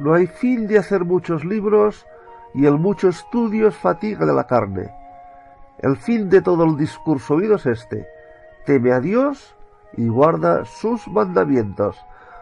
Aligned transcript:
No 0.00 0.14
hay 0.14 0.26
fin 0.26 0.66
de 0.66 0.78
hacer 0.78 1.04
muchos 1.04 1.44
libros 1.44 2.06
y 2.54 2.64
el 2.64 2.78
mucho 2.78 3.10
estudio 3.10 3.68
es 3.68 3.76
fatiga 3.76 4.24
de 4.24 4.32
la 4.32 4.46
carne. 4.46 4.90
El 5.78 5.98
fin 5.98 6.30
de 6.30 6.40
todo 6.40 6.64
el 6.64 6.78
discurso 6.78 7.34
oído 7.34 7.56
es 7.56 7.66
este. 7.66 8.08
Teme 8.64 8.92
a 8.92 9.00
Dios 9.00 9.54
y 9.98 10.08
guarda 10.08 10.64
sus 10.64 11.06
mandamientos. 11.06 11.98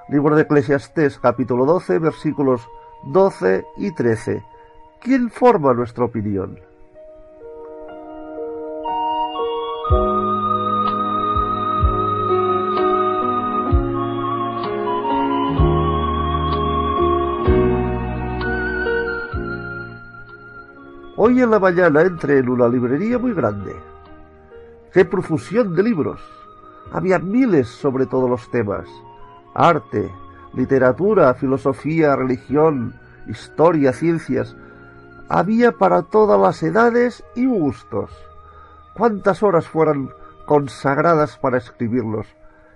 Libro 0.09 0.37
de 0.37 0.43
Eclesiastés 0.43 1.19
capítulo 1.19 1.67
12 1.67 1.99
versículos 1.99 2.69
12 3.07 3.65
y 3.77 3.91
13. 3.91 4.41
¿Quién 5.01 5.29
forma 5.29 5.75
nuestra 5.75 6.05
opinión? 6.05 6.68
Hoy 21.21 21.43
en 21.43 21.51
la 21.51 21.59
mañana 21.59 22.03
entré 22.03 22.39
en 22.39 22.49
una 22.49 22.69
librería 22.69 23.19
muy 23.19 23.35
grande. 23.35 23.75
¡Qué 24.93 25.05
profusión 25.05 25.75
de 25.75 25.83
libros! 25.83 26.21
Había 26.93 27.19
miles 27.19 27.67
sobre 27.67 28.07
todos 28.07 28.31
los 28.31 28.49
temas. 28.53 28.87
Arte, 29.53 30.13
literatura, 30.55 31.35
filosofía, 31.35 32.15
religión, 32.15 32.95
historia, 33.27 33.93
ciencias. 33.93 34.57
Había 35.29 35.73
para 35.73 36.03
todas 36.03 36.41
las 36.41 36.63
edades 36.63 37.25
y 37.35 37.47
gustos. 37.47 38.13
¿Cuántas 38.95 39.43
horas 39.43 39.67
fueran 39.67 40.11
consagradas 40.47 41.37
para 41.37 41.59
escribirlos? 41.59 42.29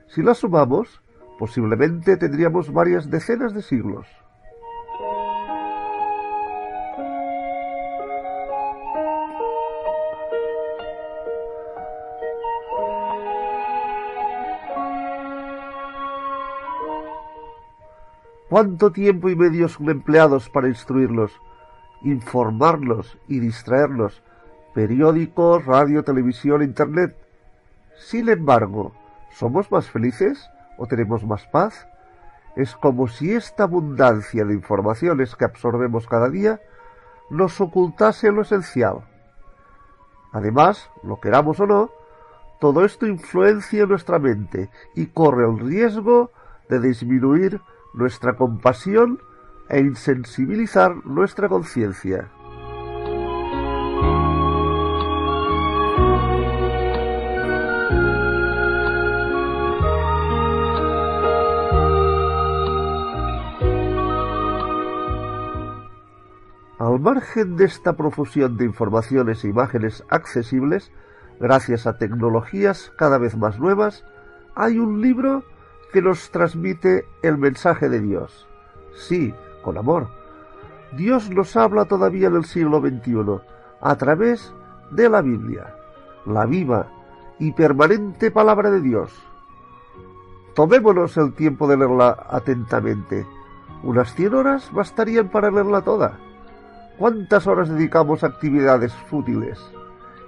Si 0.08 0.20
las 0.20 0.38
sumamos, 0.38 1.00
posiblemente 1.38 2.16
tendríamos 2.16 2.72
varias 2.72 3.08
decenas 3.08 3.54
de 3.54 3.62
siglos. 3.62 4.08
¿Cuánto 18.52 18.92
tiempo 18.92 19.30
y 19.30 19.34
medios 19.34 19.72
son 19.72 19.88
empleados 19.88 20.50
para 20.50 20.68
instruirlos, 20.68 21.32
informarlos 22.02 23.16
y 23.26 23.40
distraerlos? 23.40 24.22
Periódicos, 24.74 25.64
radio, 25.64 26.04
televisión, 26.04 26.62
internet. 26.62 27.16
Sin 27.96 28.28
embargo, 28.28 28.92
¿somos 29.30 29.72
más 29.72 29.88
felices 29.88 30.50
o 30.76 30.86
tenemos 30.86 31.24
más 31.24 31.46
paz? 31.46 31.88
Es 32.54 32.76
como 32.76 33.08
si 33.08 33.32
esta 33.32 33.62
abundancia 33.62 34.44
de 34.44 34.52
informaciones 34.52 35.34
que 35.34 35.46
absorbemos 35.46 36.06
cada 36.06 36.28
día 36.28 36.60
nos 37.30 37.58
ocultase 37.58 38.30
lo 38.32 38.42
esencial. 38.42 38.96
Además, 40.30 40.90
lo 41.02 41.20
queramos 41.20 41.58
o 41.58 41.66
no, 41.66 41.90
todo 42.60 42.84
esto 42.84 43.06
influencia 43.06 43.86
nuestra 43.86 44.18
mente 44.18 44.68
y 44.94 45.06
corre 45.06 45.46
el 45.46 45.58
riesgo 45.58 46.32
de 46.68 46.80
disminuir 46.80 47.62
nuestra 47.94 48.34
compasión 48.34 49.20
e 49.68 49.80
insensibilizar 49.80 51.06
nuestra 51.06 51.48
conciencia. 51.48 52.30
Al 66.78 66.98
margen 66.98 67.56
de 67.56 67.64
esta 67.64 67.92
profusión 67.96 68.56
de 68.56 68.64
informaciones 68.64 69.44
e 69.44 69.48
imágenes 69.48 70.04
accesibles, 70.10 70.90
gracias 71.38 71.86
a 71.86 71.96
tecnologías 71.96 72.92
cada 72.98 73.18
vez 73.18 73.36
más 73.36 73.60
nuevas, 73.60 74.04
hay 74.56 74.78
un 74.78 75.00
libro 75.00 75.44
que 75.92 76.02
nos 76.02 76.30
transmite 76.30 77.06
el 77.22 77.38
mensaje 77.38 77.88
de 77.88 78.00
Dios. 78.00 78.48
Sí, 78.94 79.34
con 79.62 79.78
amor. 79.78 80.08
Dios 80.92 81.30
nos 81.30 81.56
habla 81.56 81.84
todavía 81.84 82.28
en 82.28 82.36
el 82.36 82.44
siglo 82.44 82.80
XXI 82.80 83.40
a 83.80 83.96
través 83.96 84.52
de 84.90 85.08
la 85.08 85.22
Biblia, 85.22 85.74
la 86.26 86.46
viva 86.46 86.86
y 87.38 87.52
permanente 87.52 88.30
palabra 88.30 88.70
de 88.70 88.80
Dios. 88.80 89.12
Tomémonos 90.54 91.16
el 91.16 91.32
tiempo 91.32 91.66
de 91.66 91.78
leerla 91.78 92.26
atentamente. 92.28 93.26
Unas 93.82 94.14
cien 94.14 94.34
horas 94.34 94.70
bastarían 94.72 95.28
para 95.30 95.50
leerla 95.50 95.80
toda. 95.80 96.18
¿Cuántas 96.98 97.46
horas 97.46 97.70
dedicamos 97.70 98.22
a 98.22 98.28
actividades 98.28 98.92
fútiles? 99.08 99.58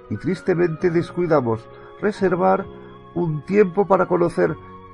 Y 0.09 0.17
tristemente 0.17 0.89
descuidamos 0.89 1.67
reservar 2.01 2.65
un 3.13 3.45
tiempo 3.45 3.87
para 3.87 4.07
conocer 4.07 4.57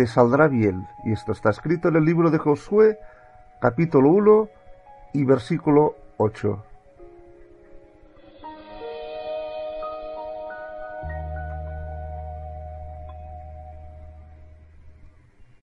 te 0.00 0.06
saldrá 0.06 0.48
bien. 0.48 0.88
Y 1.04 1.12
esto 1.12 1.32
está 1.32 1.50
escrito 1.50 1.88
en 1.88 1.96
el 1.96 2.06
libro 2.06 2.30
de 2.30 2.38
Josué, 2.38 2.98
capítulo 3.60 4.08
1 4.08 4.48
y 5.12 5.24
versículo 5.24 5.94
8. 6.16 6.69